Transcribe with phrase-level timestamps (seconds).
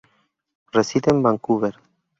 [0.71, 1.75] Reside en Vancouver.